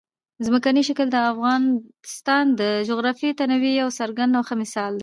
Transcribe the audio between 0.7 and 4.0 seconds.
شکل د افغانستان د جغرافیوي تنوع یو